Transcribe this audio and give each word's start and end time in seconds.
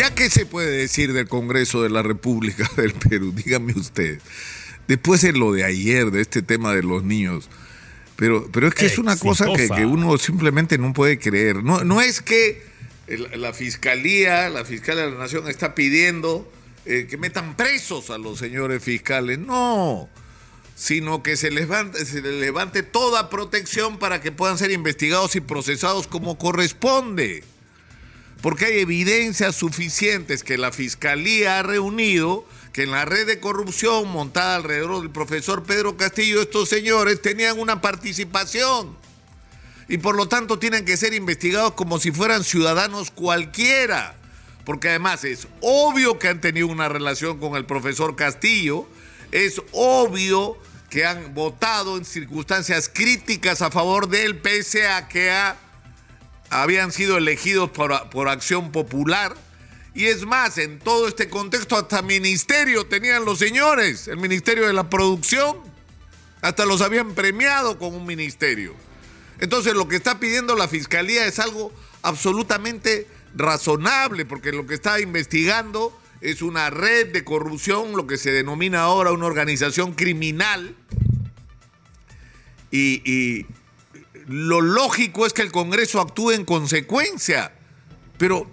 Ya 0.00 0.14
qué 0.14 0.30
se 0.30 0.46
puede 0.46 0.70
decir 0.70 1.12
del 1.12 1.28
Congreso 1.28 1.82
de 1.82 1.90
la 1.90 2.02
República 2.02 2.66
del 2.78 2.94
Perú, 2.94 3.34
dígame 3.36 3.74
usted. 3.74 4.18
Después 4.88 5.20
de 5.20 5.34
lo 5.34 5.52
de 5.52 5.62
ayer, 5.62 6.10
de 6.10 6.22
este 6.22 6.40
tema 6.40 6.74
de 6.74 6.82
los 6.82 7.04
niños. 7.04 7.50
Pero, 8.16 8.48
pero 8.50 8.68
es 8.68 8.74
que 8.74 8.86
es 8.86 8.96
una 8.96 9.18
cosa 9.18 9.44
que, 9.54 9.68
que, 9.68 9.84
uno 9.84 10.16
simplemente 10.16 10.78
no 10.78 10.94
puede 10.94 11.18
creer. 11.18 11.62
No, 11.62 11.84
no 11.84 12.00
es 12.00 12.22
que 12.22 12.62
la 13.36 13.52
fiscalía, 13.52 14.48
la 14.48 14.64
fiscal 14.64 14.96
de 14.96 15.10
la 15.10 15.18
nación 15.18 15.48
está 15.48 15.74
pidiendo 15.74 16.50
eh, 16.86 17.06
que 17.06 17.18
metan 17.18 17.54
presos 17.54 18.08
a 18.08 18.16
los 18.16 18.38
señores 18.38 18.82
fiscales. 18.82 19.38
No, 19.38 20.08
sino 20.76 21.22
que 21.22 21.36
se 21.36 21.50
levante, 21.50 22.06
se 22.06 22.22
les 22.22 22.40
levante 22.40 22.82
toda 22.82 23.28
protección 23.28 23.98
para 23.98 24.22
que 24.22 24.32
puedan 24.32 24.56
ser 24.56 24.70
investigados 24.70 25.36
y 25.36 25.42
procesados 25.42 26.06
como 26.06 26.38
corresponde. 26.38 27.44
Porque 28.42 28.66
hay 28.66 28.78
evidencias 28.80 29.56
suficientes 29.56 30.42
que 30.42 30.56
la 30.56 30.72
fiscalía 30.72 31.58
ha 31.58 31.62
reunido 31.62 32.46
que 32.72 32.84
en 32.84 32.92
la 32.92 33.04
red 33.04 33.26
de 33.26 33.40
corrupción 33.40 34.08
montada 34.08 34.56
alrededor 34.56 35.00
del 35.00 35.10
profesor 35.10 35.64
Pedro 35.64 35.96
Castillo 35.96 36.40
estos 36.40 36.68
señores 36.68 37.20
tenían 37.20 37.58
una 37.58 37.80
participación 37.80 38.96
y 39.90 39.98
por 39.98 40.14
lo 40.14 40.28
tanto 40.28 40.58
tienen 40.58 40.84
que 40.84 40.96
ser 40.96 41.12
investigados 41.14 41.72
como 41.72 41.98
si 41.98 42.12
fueran 42.12 42.44
ciudadanos 42.44 43.10
cualquiera. 43.10 44.14
Porque 44.64 44.88
además 44.88 45.24
es 45.24 45.48
obvio 45.60 46.18
que 46.18 46.28
han 46.28 46.40
tenido 46.40 46.68
una 46.68 46.88
relación 46.88 47.40
con 47.40 47.56
el 47.56 47.66
profesor 47.66 48.14
Castillo, 48.14 48.86
es 49.32 49.60
obvio 49.72 50.56
que 50.90 51.04
han 51.04 51.34
votado 51.34 51.96
en 51.96 52.04
circunstancias 52.04 52.88
críticas 52.88 53.62
a 53.62 53.70
favor 53.72 54.08
de 54.08 54.24
él, 54.24 54.38
pese 54.38 54.86
a 54.86 55.08
que 55.08 55.32
habían 56.50 56.92
sido 56.92 57.16
elegidos 57.16 57.70
por, 57.70 58.10
por 58.10 58.28
acción 58.28 58.72
popular. 58.72 59.36
Y 59.94 60.06
es 60.06 60.26
más, 60.26 60.58
en 60.58 60.78
todo 60.78 61.08
este 61.08 61.28
contexto 61.28 61.76
hasta 61.76 62.02
ministerio 62.02 62.86
tenían 62.86 63.24
los 63.24 63.38
señores, 63.38 64.06
el 64.08 64.18
Ministerio 64.18 64.66
de 64.66 64.72
la 64.72 64.88
Producción, 64.88 65.56
hasta 66.42 66.64
los 66.64 66.80
habían 66.80 67.14
premiado 67.14 67.78
con 67.78 67.94
un 67.94 68.06
ministerio. 68.06 68.74
Entonces 69.40 69.74
lo 69.74 69.88
que 69.88 69.96
está 69.96 70.20
pidiendo 70.20 70.54
la 70.54 70.68
Fiscalía 70.68 71.26
es 71.26 71.38
algo 71.38 71.72
absolutamente 72.02 73.06
razonable, 73.34 74.26
porque 74.26 74.52
lo 74.52 74.66
que 74.66 74.74
está 74.74 75.00
investigando 75.00 75.98
es 76.20 76.42
una 76.42 76.70
red 76.70 77.12
de 77.12 77.24
corrupción, 77.24 77.96
lo 77.96 78.06
que 78.06 78.18
se 78.18 78.30
denomina 78.30 78.82
ahora 78.82 79.12
una 79.12 79.26
organización 79.26 79.94
criminal. 79.94 80.76
Y, 82.70 83.46
lo 84.26 84.60
lógico 84.60 85.26
es 85.26 85.32
que 85.32 85.42
el 85.42 85.52
Congreso 85.52 86.00
actúe 86.00 86.32
en 86.32 86.44
consecuencia, 86.44 87.52
pero 88.18 88.50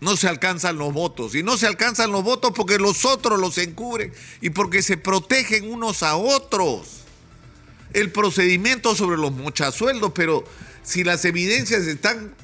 no 0.00 0.16
se 0.16 0.28
alcanzan 0.28 0.76
los 0.76 0.92
votos. 0.92 1.34
Y 1.34 1.42
no 1.42 1.56
se 1.56 1.66
alcanzan 1.66 2.12
los 2.12 2.22
votos 2.22 2.52
porque 2.54 2.78
los 2.78 3.04
otros 3.04 3.40
los 3.40 3.58
encubren 3.58 4.12
y 4.40 4.50
porque 4.50 4.82
se 4.82 4.96
protegen 4.96 5.70
unos 5.70 6.02
a 6.02 6.16
otros 6.16 7.04
el 7.94 8.10
procedimiento 8.10 8.94
sobre 8.94 9.16
los 9.16 9.32
mochasueldos, 9.32 10.12
pero 10.14 10.44
si 10.82 11.04
las 11.04 11.24
evidencias 11.24 11.82
están, 11.82 12.34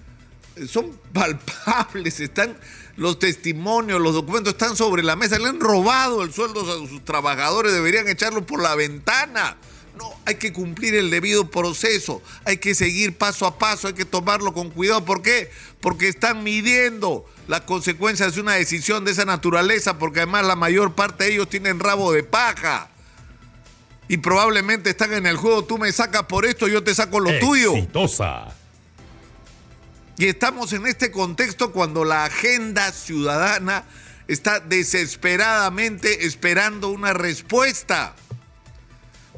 son 0.66 0.98
palpables, 1.12 2.20
están 2.20 2.56
los 2.96 3.18
testimonios, 3.18 4.00
los 4.00 4.14
documentos 4.14 4.52
están 4.52 4.76
sobre 4.76 5.02
la 5.02 5.16
mesa, 5.16 5.38
le 5.38 5.48
han 5.48 5.60
robado 5.60 6.22
el 6.22 6.32
sueldo 6.32 6.60
a 6.60 6.88
sus 6.88 7.04
trabajadores, 7.04 7.72
deberían 7.72 8.08
echarlo 8.08 8.46
por 8.46 8.62
la 8.62 8.74
ventana. 8.76 9.56
No, 9.96 10.12
hay 10.24 10.36
que 10.36 10.52
cumplir 10.52 10.94
el 10.94 11.10
debido 11.10 11.50
proceso, 11.50 12.22
hay 12.44 12.58
que 12.58 12.74
seguir 12.74 13.18
paso 13.18 13.46
a 13.46 13.58
paso, 13.58 13.88
hay 13.88 13.94
que 13.94 14.04
tomarlo 14.04 14.54
con 14.54 14.70
cuidado. 14.70 15.04
¿Por 15.04 15.22
qué? 15.22 15.50
Porque 15.80 16.08
están 16.08 16.42
midiendo 16.42 17.26
las 17.48 17.62
consecuencias 17.62 18.34
de 18.34 18.40
una 18.40 18.54
decisión 18.54 19.04
de 19.04 19.12
esa 19.12 19.24
naturaleza, 19.24 19.98
porque 19.98 20.20
además 20.20 20.46
la 20.46 20.56
mayor 20.56 20.94
parte 20.94 21.24
de 21.24 21.32
ellos 21.32 21.48
tienen 21.48 21.80
rabo 21.80 22.12
de 22.12 22.22
paja 22.22 22.88
y 24.10 24.16
probablemente 24.16 24.90
están 24.90 25.12
en 25.12 25.24
el 25.24 25.36
juego, 25.36 25.64
tú 25.64 25.78
me 25.78 25.92
sacas 25.92 26.24
por 26.24 26.44
esto, 26.44 26.66
yo 26.66 26.82
te 26.82 26.94
saco 26.94 27.20
lo 27.20 27.38
tuyo. 27.38 27.74
Y 30.16 30.26
estamos 30.26 30.72
en 30.72 30.86
este 30.86 31.10
contexto 31.12 31.72
cuando 31.72 32.04
la 32.04 32.24
agenda 32.24 32.90
ciudadana 32.92 33.84
está 34.26 34.60
desesperadamente 34.60 36.26
esperando 36.26 36.88
una 36.88 37.12
respuesta. 37.12 38.14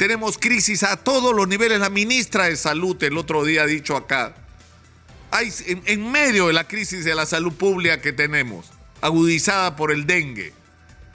Tenemos 0.02 0.36
crisis 0.36 0.82
a 0.82 0.96
todos 0.96 1.32
los 1.32 1.46
niveles. 1.46 1.78
La 1.78 1.88
ministra 1.88 2.46
de 2.46 2.56
Salud 2.56 3.00
el 3.04 3.16
otro 3.16 3.44
día 3.44 3.62
ha 3.62 3.66
dicho 3.66 3.96
acá, 3.96 4.34
hay, 5.30 5.52
en 5.64 6.10
medio 6.10 6.48
de 6.48 6.52
la 6.52 6.66
crisis 6.66 7.04
de 7.04 7.14
la 7.14 7.24
salud 7.24 7.52
pública 7.52 8.00
que 8.00 8.12
tenemos, 8.12 8.66
agudizada 9.00 9.76
por 9.76 9.92
el 9.92 10.04
dengue, 10.04 10.52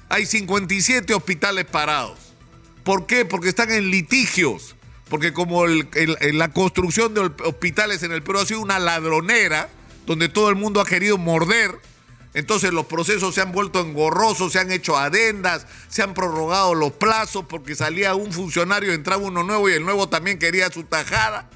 hay 0.08 0.26
57 0.26 1.14
hospitales 1.14 1.66
parados. 1.66 2.18
¿Por 2.86 3.08
qué? 3.08 3.26
Porque 3.26 3.50
están 3.50 3.74
en 3.74 3.92
litigios. 3.92 4.78
Porque 5.10 5.34
como 5.34 5.68
la 5.68 6.54
construcción 6.54 7.14
de 7.14 7.30
hospitales 7.44 8.04
en 8.04 8.14
el 8.14 8.24
Perú 8.24 8.40
ha 8.40 8.46
sido 8.46 8.62
una 8.62 8.80
ladronera, 8.80 9.68
donde 10.06 10.30
todo 10.30 10.48
el 10.48 10.56
mundo 10.56 10.80
ha 10.80 10.86
querido 10.86 11.18
morder, 11.18 11.72
entonces 12.34 12.72
los 12.74 12.86
procesos 12.86 13.34
se 13.34 13.42
han 13.42 13.52
vuelto 13.52 13.80
engorrosos, 13.80 14.54
se 14.54 14.60
han 14.60 14.72
hecho 14.72 14.98
adendas, 14.98 15.66
se 15.88 16.04
han 16.04 16.14
prorrogado 16.14 16.76
los 16.76 16.92
plazos 16.94 17.46
porque 17.48 17.76
salía 17.76 18.16
un 18.16 18.32
funcionario, 18.32 18.94
entraba 18.94 19.24
uno 19.24 19.44
nuevo 19.44 19.70
y 19.70 19.74
el 19.74 19.84
nuevo 19.84 20.10
también 20.10 20.38
quería 20.38 20.70
su 20.72 20.84
tajada. 20.84 21.50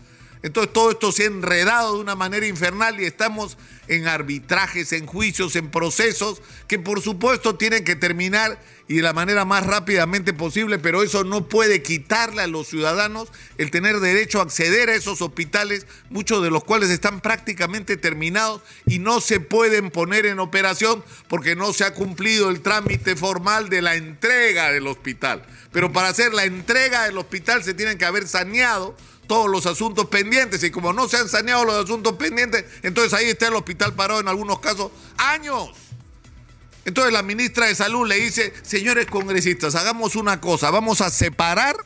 Entonces 0.43 0.73
todo 0.73 0.91
esto 0.91 1.11
se 1.11 1.23
ha 1.23 1.27
enredado 1.27 1.95
de 1.95 2.01
una 2.01 2.15
manera 2.15 2.47
infernal 2.47 2.99
y 2.99 3.05
estamos 3.05 3.57
en 3.91 4.07
arbitrajes, 4.07 4.93
en 4.93 5.05
juicios, 5.05 5.57
en 5.57 5.69
procesos 5.69 6.41
que 6.67 6.79
por 6.79 7.01
supuesto 7.01 7.57
tienen 7.57 7.83
que 7.83 7.97
terminar 7.97 8.57
y 8.87 8.95
de 8.95 9.01
la 9.01 9.11
manera 9.11 9.43
más 9.43 9.65
rápidamente 9.65 10.33
posible, 10.33 10.79
pero 10.79 11.03
eso 11.03 11.25
no 11.25 11.49
puede 11.49 11.83
quitarle 11.83 12.41
a 12.41 12.47
los 12.47 12.67
ciudadanos 12.67 13.27
el 13.57 13.69
tener 13.69 13.99
derecho 13.99 14.39
a 14.39 14.43
acceder 14.43 14.89
a 14.89 14.95
esos 14.95 15.21
hospitales, 15.21 15.87
muchos 16.09 16.41
de 16.41 16.51
los 16.51 16.63
cuales 16.63 16.89
están 16.89 17.19
prácticamente 17.19 17.97
terminados 17.97 18.61
y 18.85 18.99
no 18.99 19.19
se 19.19 19.41
pueden 19.41 19.91
poner 19.91 20.25
en 20.25 20.39
operación 20.39 21.03
porque 21.27 21.57
no 21.57 21.73
se 21.73 21.83
ha 21.83 21.93
cumplido 21.93 22.49
el 22.49 22.61
trámite 22.61 23.17
formal 23.17 23.67
de 23.67 23.81
la 23.81 23.95
entrega 23.95 24.71
del 24.71 24.87
hospital. 24.87 25.45
Pero 25.73 25.91
para 25.91 26.07
hacer 26.07 26.33
la 26.33 26.45
entrega 26.45 27.03
del 27.03 27.17
hospital 27.17 27.61
se 27.63 27.73
tienen 27.73 27.97
que 27.97 28.05
haber 28.05 28.25
saneado 28.25 28.95
todos 29.31 29.49
los 29.49 29.65
asuntos 29.65 30.07
pendientes 30.07 30.61
y 30.61 30.71
como 30.71 30.91
no 30.91 31.07
se 31.07 31.15
han 31.15 31.29
saneado 31.29 31.63
los 31.63 31.85
asuntos 31.85 32.17
pendientes, 32.17 32.65
entonces 32.83 33.13
ahí 33.13 33.29
está 33.29 33.47
el 33.47 33.53
hospital 33.53 33.93
parado 33.93 34.19
en 34.19 34.27
algunos 34.27 34.59
casos 34.59 34.91
años. 35.15 35.69
Entonces 36.83 37.13
la 37.13 37.23
ministra 37.23 37.67
de 37.67 37.75
Salud 37.75 38.05
le 38.05 38.15
dice, 38.15 38.51
señores 38.61 39.05
congresistas, 39.05 39.75
hagamos 39.75 40.17
una 40.17 40.41
cosa, 40.41 40.69
vamos 40.69 40.99
a 40.99 41.09
separar 41.09 41.77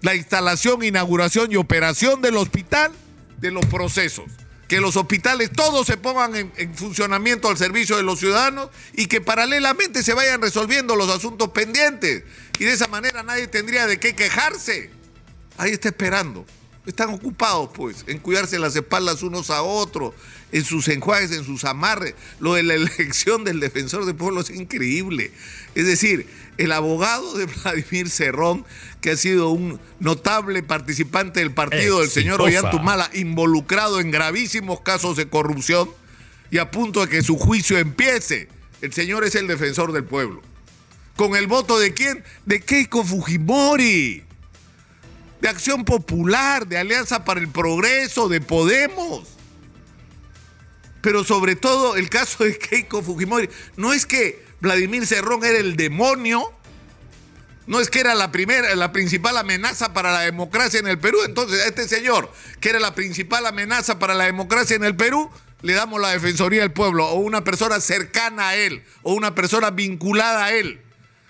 la 0.00 0.14
instalación, 0.14 0.82
inauguración 0.82 1.52
y 1.52 1.56
operación 1.56 2.22
del 2.22 2.38
hospital 2.38 2.90
de 3.36 3.50
los 3.50 3.66
procesos. 3.66 4.24
Que 4.68 4.80
los 4.80 4.96
hospitales 4.96 5.50
todos 5.52 5.86
se 5.86 5.98
pongan 5.98 6.34
en, 6.34 6.50
en, 6.56 6.74
funcionamiento 6.74 7.50
al 7.50 7.58
servicio 7.58 7.98
de 7.98 8.04
los 8.04 8.20
ciudadanos 8.20 8.70
y 8.94 9.04
que 9.04 9.20
paralelamente 9.20 10.02
se 10.02 10.14
vayan 10.14 10.40
resolviendo 10.40 10.96
los 10.96 11.10
asuntos 11.10 11.50
pendientes. 11.50 12.24
Y 12.58 12.64
de 12.64 12.72
esa 12.72 12.86
manera 12.86 13.22
nadie 13.22 13.48
tendría 13.48 13.86
de 13.86 14.00
qué 14.00 14.16
quejarse 14.16 15.03
ahí 15.58 15.72
está 15.72 15.88
esperando. 15.88 16.44
Están 16.86 17.10
ocupados, 17.10 17.70
pues, 17.72 18.04
en 18.06 18.18
cuidarse 18.18 18.58
las 18.58 18.76
espaldas 18.76 19.22
unos 19.22 19.48
a 19.48 19.62
otros, 19.62 20.12
en 20.52 20.64
sus 20.64 20.86
enjuagues, 20.88 21.32
en 21.32 21.42
sus 21.42 21.64
amarres. 21.64 22.14
Lo 22.40 22.54
de 22.54 22.62
la 22.62 22.74
elección 22.74 23.42
del 23.42 23.58
defensor 23.58 24.04
del 24.04 24.14
pueblo 24.14 24.42
es 24.42 24.50
increíble. 24.50 25.32
Es 25.74 25.86
decir, 25.86 26.26
el 26.58 26.72
abogado 26.72 27.38
de 27.38 27.46
Vladimir 27.46 28.10
Cerrón, 28.10 28.66
que 29.00 29.12
ha 29.12 29.16
sido 29.16 29.48
un 29.50 29.80
notable 29.98 30.62
participante 30.62 31.40
del 31.40 31.52
partido 31.52 32.00
del 32.00 32.10
señor 32.10 32.42
Ollantumala, 32.42 33.10
involucrado 33.14 34.00
en 34.00 34.10
gravísimos 34.10 34.82
casos 34.82 35.16
de 35.16 35.26
corrupción 35.26 35.88
y 36.50 36.58
a 36.58 36.70
punto 36.70 37.00
de 37.00 37.08
que 37.08 37.22
su 37.22 37.38
juicio 37.38 37.78
empiece. 37.78 38.48
El 38.82 38.92
señor 38.92 39.24
es 39.24 39.34
el 39.36 39.46
defensor 39.46 39.92
del 39.92 40.04
pueblo. 40.04 40.42
¿Con 41.16 41.34
el 41.34 41.46
voto 41.46 41.78
de 41.78 41.94
quién? 41.94 42.22
De 42.44 42.60
Keiko 42.60 43.04
Fujimori 43.04 44.22
de 45.44 45.50
Acción 45.50 45.84
Popular, 45.84 46.66
de 46.66 46.78
Alianza 46.78 47.22
para 47.26 47.38
el 47.38 47.48
Progreso, 47.48 48.30
de 48.30 48.40
Podemos. 48.40 49.28
Pero 51.02 51.22
sobre 51.22 51.54
todo 51.54 51.96
el 51.96 52.08
caso 52.08 52.44
de 52.44 52.56
Keiko 52.56 53.02
Fujimori, 53.02 53.50
no 53.76 53.92
es 53.92 54.06
que 54.06 54.42
Vladimir 54.62 55.06
Cerrón 55.06 55.44
era 55.44 55.58
el 55.58 55.76
demonio, 55.76 56.50
no 57.66 57.78
es 57.78 57.90
que 57.90 58.00
era 58.00 58.14
la 58.14 58.32
primera, 58.32 58.74
la 58.74 58.90
principal 58.90 59.36
amenaza 59.36 59.92
para 59.92 60.12
la 60.12 60.20
democracia 60.20 60.80
en 60.80 60.86
el 60.86 60.98
Perú. 60.98 61.18
Entonces, 61.26 61.60
a 61.60 61.66
este 61.66 61.88
señor, 61.88 62.32
que 62.58 62.70
era 62.70 62.80
la 62.80 62.94
principal 62.94 63.44
amenaza 63.44 63.98
para 63.98 64.14
la 64.14 64.24
democracia 64.24 64.76
en 64.76 64.84
el 64.84 64.96
Perú, 64.96 65.30
le 65.60 65.74
damos 65.74 66.00
la 66.00 66.12
Defensoría 66.12 66.62
del 66.62 66.72
Pueblo, 66.72 67.06
o 67.06 67.16
una 67.16 67.44
persona 67.44 67.80
cercana 67.80 68.48
a 68.48 68.56
él, 68.56 68.82
o 69.02 69.12
una 69.12 69.34
persona 69.34 69.68
vinculada 69.68 70.46
a 70.46 70.54
él 70.54 70.80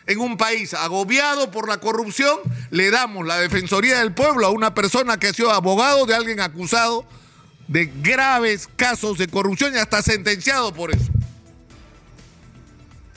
en 0.07 0.21
un 0.21 0.37
país 0.37 0.75
agobiado 0.75 1.51
por 1.51 1.69
la 1.69 1.79
corrupción, 1.79 2.39
le 2.71 2.91
damos 2.91 3.27
la 3.27 3.39
Defensoría 3.39 4.01
del 4.01 4.13
Pueblo 4.13 4.47
a 4.47 4.51
una 4.51 4.75
persona 4.75 5.19
que 5.19 5.29
ha 5.29 5.33
sido 5.33 5.51
abogado 5.51 6.05
de 6.07 6.15
alguien 6.15 6.41
acusado 6.41 7.07
de 7.69 7.91
graves 8.03 8.69
casos 8.77 9.17
de 9.19 9.29
corrupción 9.29 9.75
y 9.75 9.79
hasta 9.79 10.03
sentenciado 10.03 10.75
por 10.75 10.95
eso. 10.95 11.11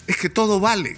es 0.07 0.15
que 0.17 0.29
todo 0.29 0.59
vale. 0.59 0.97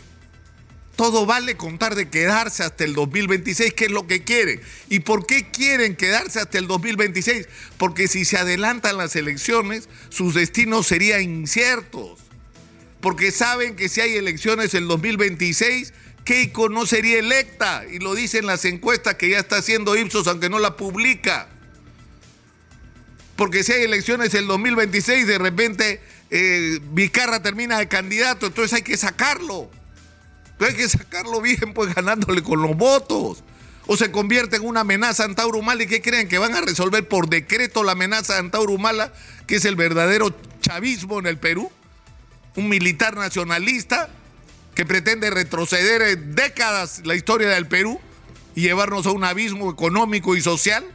Todo 0.96 1.26
vale 1.26 1.56
contar 1.56 1.96
de 1.96 2.10
quedarse 2.10 2.62
hasta 2.62 2.84
el 2.84 2.94
2026, 2.94 3.74
que 3.74 3.86
es 3.86 3.92
lo 3.92 4.06
que 4.06 4.24
quieren. 4.24 4.62
¿Y 4.90 5.00
por 5.00 5.26
qué 5.26 5.50
quieren 5.50 5.96
quedarse 5.96 6.42
hasta 6.42 6.58
el 6.58 6.68
2026? 6.68 7.48
Porque 7.78 8.08
si 8.10 8.26
se 8.26 8.38
adelantan 8.38 8.98
las 8.98 9.16
elecciones, 9.16 9.88
sus 10.10 10.34
destinos 10.34 10.88
serían 10.88 11.22
inciertos. 11.22 12.20
Porque 13.02 13.32
saben 13.32 13.76
que 13.76 13.90
si 13.90 14.02
hay 14.02 14.16
elecciones 14.16 14.74
el 14.74 14.88
2026, 14.88 15.94
Keiko 16.26 16.70
no 16.70 16.86
sería 16.86 17.20
electa. 17.20 17.84
Y 17.92 18.00
lo 18.00 18.14
dicen 18.16 18.46
las 18.46 18.66
encuestas 18.66 19.16
que 19.16 19.30
ya 19.30 19.40
está 19.40 19.58
haciendo 19.58 19.96
Ipsos, 19.96 20.28
aunque 20.28 20.50
no 20.50 20.60
la 20.60 20.76
publica. 20.76 21.48
Porque 23.36 23.64
si 23.64 23.72
hay 23.72 23.84
elecciones 23.84 24.34
el 24.34 24.48
2026, 24.48 25.26
de 25.26 25.38
repente 25.38 26.02
eh, 26.30 26.80
termina 27.42 27.80
de 27.80 27.88
candidato, 27.88 28.48
entonces 28.48 28.74
hay 28.74 28.82
que 28.82 28.98
sacarlo 28.98 29.70
hay 30.66 30.76
que 30.76 30.90
sacarlo 30.90 31.42
bien, 31.42 31.74
pues 31.74 31.94
ganándole 31.94 32.44
con 32.44 32.62
los 32.62 32.76
votos. 32.76 33.44
O 33.88 33.98
se 33.98 34.12
convierte 34.12 34.58
en 34.58 34.66
una 34.66 34.82
amenaza 34.82 35.24
Antaurumala 35.24 35.84
y 35.84 35.88
¿qué 35.88 36.02
creen? 36.02 36.28
Que 36.28 36.38
van 36.38 36.54
a 36.54 36.62
resolver 36.62 37.08
por 37.08 37.28
decreto 37.28 37.84
la 37.84 37.94
amenaza 37.94 38.38
Antaurumala, 38.38 39.12
que 39.48 39.56
es 39.56 39.66
el 39.66 39.76
verdadero 39.76 40.36
chavismo 40.62 41.20
en 41.20 41.26
el 41.26 41.38
Perú. 41.38 41.72
Un 42.56 42.70
militar 42.70 43.16
nacionalista 43.16 44.10
que 44.76 44.86
pretende 44.86 45.30
retroceder 45.30 46.02
en 46.02 46.36
décadas 46.36 47.02
la 47.06 47.16
historia 47.16 47.50
del 47.50 47.68
Perú 47.68 48.00
y 48.56 48.62
llevarnos 48.62 49.06
a 49.06 49.12
un 49.12 49.24
abismo 49.24 49.72
económico 49.72 50.36
y 50.36 50.42
social. 50.42 50.86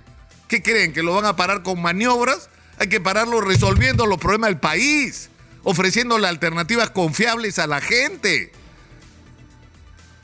¿Qué 0.48 0.62
creen? 0.62 0.92
¿Que 0.92 1.02
lo 1.02 1.14
van 1.14 1.26
a 1.26 1.36
parar 1.36 1.62
con 1.62 1.80
maniobras? 1.80 2.48
Hay 2.78 2.88
que 2.88 3.00
pararlo 3.00 3.40
resolviendo 3.40 4.06
los 4.06 4.18
problemas 4.18 4.50
del 4.50 4.58
país, 4.58 5.30
ofreciéndole 5.62 6.26
alternativas 6.26 6.90
confiables 6.90 7.58
a 7.58 7.66
la 7.66 7.80
gente. 7.80 8.52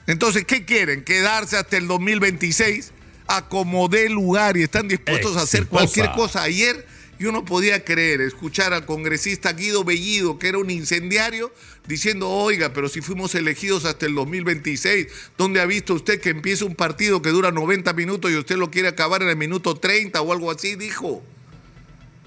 Entonces, 0.07 0.45
¿qué 0.45 0.65
quieren? 0.65 1.05
¿Quedarse 1.05 1.57
hasta 1.57 1.77
el 1.77 1.87
2026? 1.87 2.93
Acomodé 3.27 4.09
lugar 4.09 4.57
y 4.57 4.63
están 4.63 4.89
dispuestos 4.89 5.37
a 5.37 5.43
hacer 5.43 5.67
cualquier 5.67 6.11
cosa. 6.13 6.43
Ayer 6.43 6.87
yo 7.21 7.33
no 7.33 7.45
podía 7.45 7.85
creer 7.85 8.23
escuchar 8.23 8.73
al 8.73 8.87
congresista 8.87 9.53
Guido 9.53 9.85
Bellido, 9.85 10.39
que 10.39 10.49
era 10.49 10.57
un 10.57 10.71
incendiario, 10.71 11.53
diciendo, 11.87 12.31
oiga, 12.31 12.73
pero 12.73 12.89
si 12.89 13.03
fuimos 13.03 13.35
elegidos 13.35 13.85
hasta 13.85 14.07
el 14.07 14.15
2026, 14.15 15.07
¿dónde 15.37 15.61
ha 15.61 15.67
visto 15.67 15.93
usted 15.93 16.19
que 16.19 16.31
empieza 16.31 16.65
un 16.65 16.75
partido 16.75 17.21
que 17.21 17.29
dura 17.29 17.53
90 17.53 17.93
minutos 17.93 18.31
y 18.31 18.37
usted 18.37 18.57
lo 18.57 18.71
quiere 18.71 18.89
acabar 18.89 19.23
en 19.23 19.29
el 19.29 19.37
minuto 19.37 19.75
30 19.75 20.19
o 20.23 20.33
algo 20.33 20.51
así? 20.51 20.77
Dijo. 20.77 21.23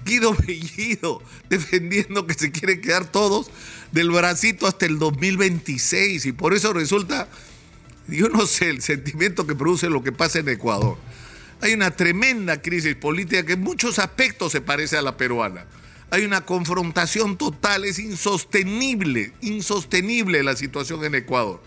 Guido 0.04 0.36
Bellido, 0.46 1.20
defendiendo 1.48 2.28
que 2.28 2.34
se 2.34 2.52
quieren 2.52 2.80
quedar 2.80 3.10
todos 3.10 3.50
del 3.90 4.12
bracito 4.12 4.68
hasta 4.68 4.86
el 4.86 5.00
2026 5.00 6.24
y 6.26 6.32
por 6.32 6.54
eso 6.54 6.72
resulta 6.72 7.28
yo 8.06 8.28
no 8.28 8.46
sé 8.46 8.70
el 8.70 8.80
sentimiento 8.80 9.44
que 9.44 9.56
produce 9.56 9.88
lo 9.88 10.04
que 10.04 10.12
pasa 10.12 10.38
en 10.38 10.50
Ecuador. 10.50 10.98
Hay 11.64 11.72
una 11.72 11.92
tremenda 11.92 12.60
crisis 12.60 12.94
política 12.94 13.42
que 13.42 13.54
en 13.54 13.62
muchos 13.62 13.98
aspectos 13.98 14.52
se 14.52 14.60
parece 14.60 14.98
a 14.98 15.02
la 15.02 15.16
peruana. 15.16 15.64
Hay 16.10 16.26
una 16.26 16.42
confrontación 16.42 17.38
total, 17.38 17.86
es 17.86 17.98
insostenible, 17.98 19.32
insostenible 19.40 20.42
la 20.42 20.56
situación 20.56 21.02
en 21.06 21.14
Ecuador. 21.14 21.62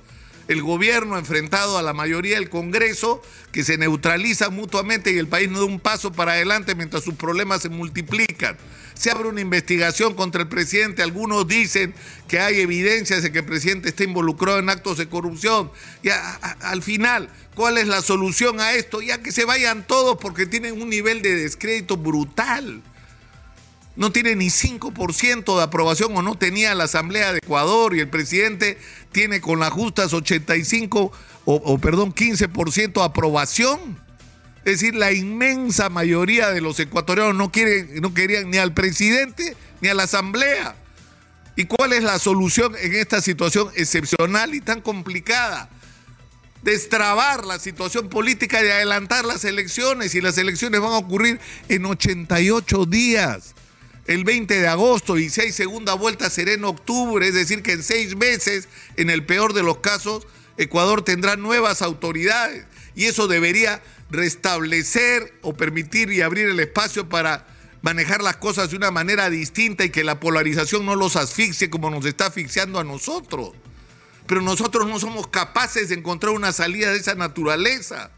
El 0.47 0.61
gobierno 0.61 1.17
enfrentado 1.17 1.77
a 1.77 1.81
la 1.81 1.93
mayoría 1.93 2.35
del 2.35 2.49
Congreso, 2.49 3.21
que 3.51 3.63
se 3.63 3.77
neutraliza 3.77 4.49
mutuamente 4.49 5.11
y 5.11 5.17
el 5.17 5.27
país 5.27 5.49
no 5.49 5.59
da 5.59 5.65
un 5.65 5.79
paso 5.79 6.11
para 6.11 6.33
adelante 6.33 6.75
mientras 6.75 7.03
sus 7.03 7.15
problemas 7.15 7.61
se 7.61 7.69
multiplican 7.69 8.57
se 8.97 9.11
abre 9.11 9.29
una 9.29 9.41
investigación 9.41 10.15
contra 10.15 10.41
el 10.41 10.47
presidente. 10.47 11.03
Algunos 11.03 11.47
dicen 11.47 11.93
que 12.27 12.39
hay 12.39 12.59
evidencias 12.59 13.23
de 13.23 13.31
que 13.31 13.39
el 13.39 13.45
presidente 13.45 13.89
está 13.89 14.03
involucrado 14.03 14.59
en 14.59 14.69
actos 14.69 14.97
de 14.97 15.07
corrupción. 15.07 15.71
Y 16.03 16.09
al 16.09 16.81
final, 16.81 17.29
¿cuál 17.55 17.77
es 17.77 17.87
la 17.87 18.01
solución 18.01 18.59
a 18.59 18.73
esto? 18.73 19.01
Ya 19.01 19.21
que 19.21 19.31
se 19.31 19.45
vayan 19.45 19.85
todos 19.85 20.17
porque 20.17 20.45
tienen 20.45 20.81
un 20.81 20.89
nivel 20.89 21.21
de 21.21 21.35
descrédito 21.35 21.97
brutal. 21.97 22.81
No 23.97 24.11
tiene 24.11 24.35
ni 24.35 24.47
5% 24.47 25.57
de 25.57 25.63
aprobación 25.63 26.15
o 26.15 26.21
no 26.21 26.37
tenía 26.37 26.73
la 26.75 26.85
Asamblea 26.85 27.33
de 27.33 27.39
Ecuador 27.39 27.95
y 27.95 27.99
el 27.99 28.07
presidente 28.07 28.77
tiene 29.11 29.41
con 29.41 29.59
las 29.59 29.71
justas 29.71 30.13
85 30.13 31.11
o, 31.45 31.53
o 31.55 31.77
perdón, 31.79 32.13
15% 32.13 32.93
de 32.93 33.03
aprobación. 33.03 33.97
Es 34.67 34.81
decir, 34.81 34.95
la 34.95 35.13
inmensa 35.13 35.89
mayoría 35.89 36.51
de 36.51 36.61
los 36.61 36.79
ecuatorianos 36.79 37.35
no, 37.35 37.51
quieren, 37.51 38.01
no 38.01 38.13
querían 38.13 38.51
ni 38.51 38.57
al 38.57 38.73
presidente 38.73 39.57
ni 39.81 39.87
a 39.87 39.93
la 39.93 40.03
asamblea. 40.03 40.75
¿Y 41.55 41.65
cuál 41.65 41.93
es 41.93 42.03
la 42.03 42.19
solución 42.19 42.75
en 42.79 42.93
esta 42.93 43.19
situación 43.19 43.69
excepcional 43.75 44.53
y 44.53 44.61
tan 44.61 44.81
complicada? 44.81 45.69
Destrabar 46.61 47.45
la 47.45 47.57
situación 47.57 48.09
política 48.09 48.63
y 48.63 48.67
adelantar 48.67 49.25
las 49.25 49.43
elecciones. 49.43 50.13
Y 50.13 50.21
las 50.21 50.37
elecciones 50.37 50.81
van 50.81 50.91
a 50.91 50.97
ocurrir 50.97 51.39
en 51.67 51.85
88 51.85 52.85
días. 52.85 53.55
El 54.07 54.23
20 54.23 54.61
de 54.61 54.67
agosto 54.67 55.17
y 55.17 55.29
si 55.29 55.41
hay 55.41 55.51
segunda 55.51 55.93
vuelta 55.93 56.29
será 56.29 56.53
en 56.53 56.63
octubre. 56.63 57.27
Es 57.27 57.33
decir, 57.33 57.61
que 57.61 57.73
en 57.73 57.83
seis 57.83 58.15
meses, 58.15 58.69
en 58.95 59.09
el 59.09 59.25
peor 59.25 59.53
de 59.53 59.63
los 59.63 59.79
casos, 59.79 60.25
Ecuador 60.57 61.03
tendrá 61.03 61.35
nuevas 61.35 61.81
autoridades. 61.81 62.65
Y 62.95 63.05
eso 63.05 63.27
debería 63.27 63.83
restablecer 64.09 65.33
o 65.41 65.53
permitir 65.53 66.11
y 66.11 66.21
abrir 66.21 66.47
el 66.47 66.59
espacio 66.59 67.09
para 67.09 67.45
manejar 67.81 68.23
las 68.23 68.37
cosas 68.37 68.71
de 68.71 68.77
una 68.77 68.91
manera 68.91 69.29
distinta 69.29 69.83
y 69.83 69.89
que 69.89 70.03
la 70.03 70.19
polarización 70.19 70.85
no 70.85 70.95
los 70.95 71.15
asfixie 71.15 71.69
como 71.69 71.89
nos 71.89 72.05
está 72.05 72.27
asfixiando 72.27 72.79
a 72.79 72.83
nosotros. 72.83 73.51
Pero 74.25 74.41
nosotros 74.41 74.87
no 74.87 74.99
somos 74.99 75.27
capaces 75.27 75.89
de 75.89 75.95
encontrar 75.95 76.33
una 76.33 76.51
salida 76.51 76.91
de 76.91 76.97
esa 76.97 77.15
naturaleza. 77.15 78.11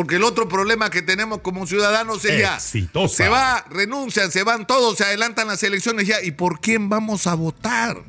Porque 0.00 0.16
el 0.16 0.24
otro 0.24 0.48
problema 0.48 0.88
que 0.88 1.02
tenemos 1.02 1.42
como 1.42 1.66
ciudadanos 1.66 2.24
es 2.24 2.38
ya, 2.38 2.58
se 2.58 3.28
va, 3.28 3.66
renuncian, 3.68 4.32
se 4.32 4.44
van 4.44 4.66
todos, 4.66 4.96
se 4.96 5.04
adelantan 5.04 5.48
las 5.48 5.62
elecciones 5.62 6.06
ya. 6.06 6.22
¿Y 6.22 6.30
por 6.30 6.62
quién 6.62 6.88
vamos 6.88 7.26
a 7.26 7.34
votar? 7.34 8.02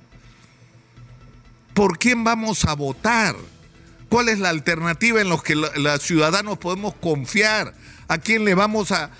¿Por 1.74 2.00
quién 2.00 2.24
vamos 2.24 2.64
a 2.64 2.76
votar? 2.76 3.36
¿Cuál 4.08 4.30
es 4.30 4.40
la 4.40 4.48
alternativa 4.48 5.20
en 5.20 5.28
la 5.28 5.38
que 5.40 5.54
los 5.54 6.02
ciudadanos 6.02 6.60
podemos 6.60 6.96
confiar? 6.96 7.74
¿A 8.08 8.20
quién 8.20 8.46
le 8.46 8.56
vamos 8.56 8.94
a, 8.94 9.12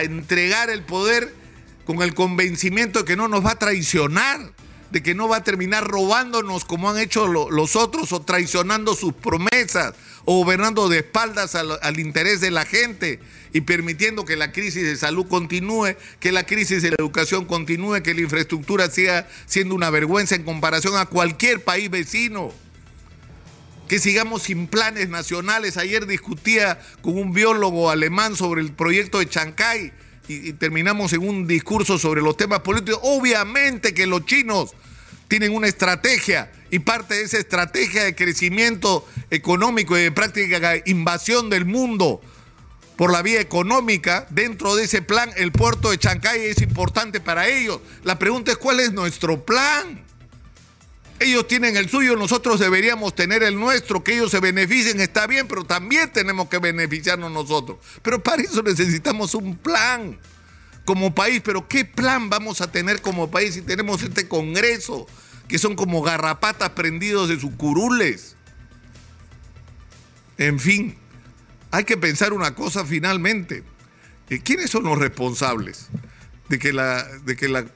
entregar 0.00 0.70
el 0.70 0.82
poder 0.84 1.34
con 1.84 2.00
el 2.00 2.14
convencimiento 2.14 3.00
de 3.00 3.04
que 3.04 3.16
no 3.16 3.28
nos 3.28 3.44
va 3.44 3.50
a 3.50 3.58
traicionar? 3.58 4.40
de 4.90 5.04
que 5.04 5.14
no 5.14 5.28
va 5.28 5.36
a 5.36 5.44
terminar 5.44 5.86
robándonos 5.86 6.64
como 6.64 6.90
han 6.90 6.98
hecho 6.98 7.28
los 7.28 7.76
otros 7.76 8.10
o 8.10 8.22
traicionando 8.22 8.96
sus 8.96 9.12
promesas 9.12 9.94
o 10.24 10.38
gobernando 10.38 10.88
de 10.88 10.98
espaldas 10.98 11.54
al, 11.54 11.98
interés 11.98 12.40
de 12.40 12.50
la 12.50 12.64
gente 12.64 13.20
y 13.52 13.62
permitiendo 13.62 14.24
que 14.24 14.36
la 14.36 14.52
crisis 14.52 14.84
de 14.84 14.96
salud 14.96 15.26
continúe, 15.26 15.96
que 16.18 16.32
la 16.32 16.44
crisis 16.44 16.82
de 16.82 16.90
la 16.90 16.96
educación 16.98 17.46
continúe, 17.46 18.02
que 18.02 18.14
la 18.14 18.20
infraestructura 18.20 18.90
siga 18.90 19.28
siendo 19.46 19.74
una 19.74 19.90
vergüenza 19.90 20.34
en 20.34 20.44
comparación 20.44 20.96
a 20.96 21.06
cualquier 21.06 21.62
país 21.62 21.90
vecino 21.90 22.52
que 23.90 23.98
sigamos 23.98 24.44
sin 24.44 24.68
planes 24.68 25.08
nacionales. 25.08 25.76
Ayer 25.76 26.06
discutía 26.06 26.80
con 27.02 27.18
un 27.18 27.32
biólogo 27.32 27.90
alemán 27.90 28.36
sobre 28.36 28.60
el 28.60 28.70
proyecto 28.70 29.18
de 29.18 29.28
Chancay 29.28 29.92
y, 30.28 30.52
terminamos 30.52 31.12
en 31.12 31.28
un 31.28 31.48
discurso 31.48 31.98
sobre 31.98 32.22
los 32.22 32.36
temas 32.36 32.60
políticos. 32.60 33.00
Obviamente 33.02 33.92
que 33.92 34.06
los 34.06 34.24
chinos 34.26 34.74
tienen 35.26 35.52
una 35.52 35.66
estrategia 35.66 36.52
y 36.70 36.78
parte 36.80 37.14
de 37.14 37.22
esa 37.22 37.38
estrategia 37.38 38.04
de 38.04 38.14
crecimiento 38.14 39.06
económico 39.30 39.98
y 39.98 40.02
de 40.02 40.12
práctica 40.12 40.74
invasión 40.86 41.50
del 41.50 41.64
mundo 41.64 42.20
por 42.96 43.10
la 43.10 43.22
vía 43.22 43.40
económica, 43.40 44.26
dentro 44.28 44.76
de 44.76 44.84
ese 44.84 45.00
plan 45.00 45.30
el 45.36 45.52
puerto 45.52 45.90
de 45.90 45.98
Chancay 45.98 46.44
es 46.44 46.60
importante 46.60 47.18
para 47.18 47.48
ellos. 47.48 47.80
La 48.04 48.18
pregunta 48.18 48.52
es 48.52 48.58
cuál 48.58 48.78
es 48.78 48.92
nuestro 48.92 49.42
plan. 49.42 50.04
Ellos 51.18 51.48
tienen 51.48 51.78
el 51.78 51.88
suyo, 51.88 52.16
nosotros 52.16 52.60
deberíamos 52.60 53.14
tener 53.14 53.42
el 53.42 53.58
nuestro, 53.58 54.04
que 54.04 54.14
ellos 54.14 54.30
se 54.30 54.40
beneficien, 54.40 55.00
está 55.00 55.26
bien, 55.26 55.48
pero 55.48 55.64
también 55.64 56.12
tenemos 56.12 56.48
que 56.48 56.58
beneficiarnos 56.58 57.30
nosotros. 57.30 57.78
Pero 58.02 58.22
para 58.22 58.42
eso 58.42 58.62
necesitamos 58.62 59.34
un 59.34 59.56
plan 59.56 60.18
como 60.84 61.14
país, 61.14 61.40
pero 61.44 61.68
¿qué 61.68 61.84
plan 61.84 62.28
vamos 62.28 62.60
a 62.60 62.70
tener 62.70 63.00
como 63.00 63.30
país 63.30 63.54
si 63.54 63.62
tenemos 63.62 64.02
este 64.02 64.28
Congreso, 64.28 65.06
que 65.50 65.58
son 65.58 65.74
como 65.74 66.00
garrapatas 66.00 66.70
prendidos 66.70 67.28
de 67.28 67.40
sus 67.40 67.50
curules? 67.56 68.36
En 70.38 70.60
fin, 70.60 70.96
hay 71.72 71.82
que 71.82 71.96
pensar 71.96 72.32
una 72.32 72.54
cosa 72.54 72.84
finalmente. 72.84 73.64
Eh, 74.28 74.38
¿Quiénes 74.38 74.70
son 74.70 74.84
los 74.84 74.96
responsables 74.96 75.88
de 76.48 76.60
que 76.60 76.72
la, 76.72 77.04
de 77.24 77.34
que 77.34 77.48
la 77.48 77.66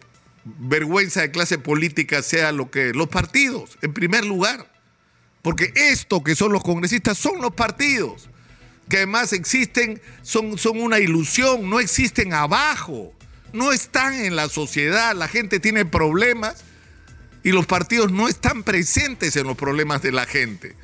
vergüenza 0.44 1.22
de 1.22 1.32
clase 1.32 1.58
política 1.58 2.22
sea 2.22 2.52
lo 2.52 2.70
que 2.70 2.92
los 2.94 3.08
partidos, 3.08 3.76
en 3.82 3.92
primer 3.92 4.24
lugar. 4.24 4.70
Porque 5.42 5.72
esto 5.74 6.22
que 6.22 6.36
son 6.36 6.52
los 6.52 6.62
congresistas 6.62 7.18
son 7.18 7.42
los 7.42 7.54
partidos, 7.54 8.28
que 8.88 8.98
además 8.98 9.32
existen, 9.32 10.00
son, 10.22 10.58
son 10.58 10.80
una 10.80 11.00
ilusión, 11.00 11.68
no 11.68 11.80
existen 11.80 12.32
abajo, 12.34 13.12
no 13.52 13.72
están 13.72 14.14
en 14.14 14.36
la 14.36 14.48
sociedad, 14.48 15.14
la 15.16 15.26
gente 15.26 15.58
tiene 15.58 15.84
problemas 15.84 16.62
y 17.44 17.52
los 17.52 17.66
partidos 17.66 18.10
no 18.10 18.26
están 18.26 18.62
presentes 18.64 19.36
en 19.36 19.46
los 19.46 19.56
problemas 19.56 20.02
de 20.02 20.10
la 20.10 20.24
gente. 20.26 20.74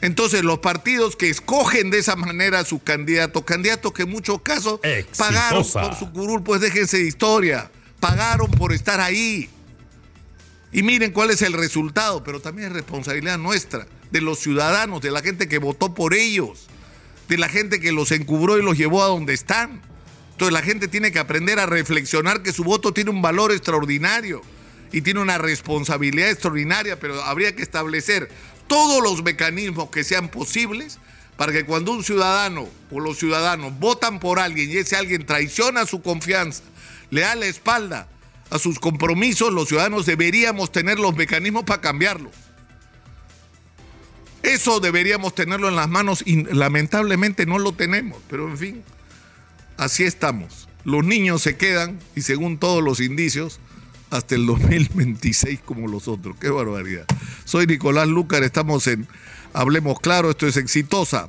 Entonces 0.00 0.42
los 0.42 0.58
partidos 0.58 1.16
que 1.16 1.28
escogen 1.28 1.90
de 1.90 1.98
esa 1.98 2.16
manera 2.16 2.60
a 2.60 2.64
sus 2.64 2.82
candidatos, 2.82 3.44
candidatos 3.44 3.92
que 3.92 4.02
en 4.02 4.10
muchos 4.10 4.40
casos 4.40 4.80
pagaron 5.16 5.64
por 5.70 5.94
su 5.94 6.10
curul, 6.12 6.42
pues 6.42 6.62
déjense 6.62 6.98
de 6.98 7.06
historia, 7.06 7.70
pagaron 8.00 8.50
por 8.50 8.72
estar 8.72 9.00
ahí. 9.00 9.50
Y 10.72 10.82
miren 10.82 11.12
cuál 11.12 11.30
es 11.30 11.42
el 11.42 11.52
resultado, 11.52 12.24
pero 12.24 12.40
también 12.40 12.68
es 12.68 12.74
responsabilidad 12.74 13.38
nuestra, 13.38 13.86
de 14.10 14.20
los 14.20 14.38
ciudadanos, 14.38 15.02
de 15.02 15.10
la 15.10 15.20
gente 15.20 15.46
que 15.46 15.58
votó 15.58 15.94
por 15.94 16.14
ellos, 16.14 16.68
de 17.28 17.36
la 17.38 17.48
gente 17.48 17.80
que 17.80 17.92
los 17.92 18.12
encubró 18.12 18.58
y 18.58 18.62
los 18.62 18.78
llevó 18.78 19.02
a 19.02 19.08
donde 19.08 19.34
están. 19.34 19.82
Entonces 20.32 20.52
la 20.52 20.62
gente 20.62 20.88
tiene 20.88 21.12
que 21.12 21.18
aprender 21.18 21.58
a 21.58 21.66
reflexionar 21.66 22.42
que 22.42 22.52
su 22.52 22.64
voto 22.64 22.92
tiene 22.92 23.10
un 23.10 23.22
valor 23.22 23.52
extraordinario 23.52 24.42
y 24.96 25.02
tiene 25.02 25.20
una 25.20 25.36
responsabilidad 25.36 26.30
extraordinaria, 26.30 26.98
pero 26.98 27.22
habría 27.22 27.54
que 27.54 27.60
establecer 27.60 28.30
todos 28.66 29.02
los 29.02 29.22
mecanismos 29.22 29.90
que 29.90 30.04
sean 30.04 30.30
posibles 30.30 30.98
para 31.36 31.52
que 31.52 31.66
cuando 31.66 31.92
un 31.92 32.02
ciudadano 32.02 32.66
o 32.90 33.00
los 33.00 33.18
ciudadanos 33.18 33.78
votan 33.78 34.18
por 34.20 34.38
alguien 34.38 34.70
y 34.70 34.78
ese 34.78 34.96
alguien 34.96 35.26
traiciona 35.26 35.84
su 35.84 36.00
confianza, 36.00 36.62
le 37.10 37.20
da 37.20 37.34
la 37.34 37.44
espalda 37.44 38.08
a 38.48 38.58
sus 38.58 38.78
compromisos, 38.78 39.52
los 39.52 39.68
ciudadanos 39.68 40.06
deberíamos 40.06 40.72
tener 40.72 40.98
los 40.98 41.14
mecanismos 41.14 41.64
para 41.64 41.82
cambiarlos. 41.82 42.32
Eso 44.42 44.80
deberíamos 44.80 45.34
tenerlo 45.34 45.68
en 45.68 45.76
las 45.76 45.90
manos 45.90 46.22
y 46.24 46.42
lamentablemente 46.54 47.44
no 47.44 47.58
lo 47.58 47.72
tenemos, 47.72 48.18
pero 48.30 48.48
en 48.48 48.56
fin, 48.56 48.82
así 49.76 50.04
estamos. 50.04 50.70
Los 50.84 51.04
niños 51.04 51.42
se 51.42 51.58
quedan 51.58 51.98
y 52.14 52.22
según 52.22 52.56
todos 52.56 52.82
los 52.82 53.00
indicios, 53.00 53.60
hasta 54.10 54.34
el 54.34 54.46
2026 54.46 55.60
como 55.64 55.88
los 55.88 56.08
otros. 56.08 56.36
Qué 56.40 56.50
barbaridad. 56.50 57.06
Soy 57.44 57.66
Nicolás 57.66 58.08
Lucar, 58.08 58.42
estamos 58.42 58.86
en 58.86 59.06
Hablemos 59.52 60.00
Claro, 60.00 60.30
esto 60.30 60.46
es 60.46 60.56
exitosa 60.56 61.28